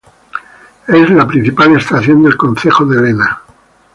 [0.87, 3.43] Es la principal estación del concejo de Lena.